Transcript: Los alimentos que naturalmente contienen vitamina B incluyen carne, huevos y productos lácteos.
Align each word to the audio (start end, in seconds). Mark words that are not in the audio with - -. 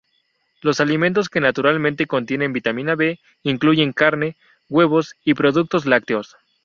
Los 0.63 0.79
alimentos 0.81 1.29
que 1.29 1.39
naturalmente 1.41 2.07
contienen 2.07 2.53
vitamina 2.53 2.95
B 2.95 3.19
incluyen 3.43 3.93
carne, 3.93 4.35
huevos 4.67 5.15
y 5.23 5.35
productos 5.35 5.85
lácteos. 5.85 6.37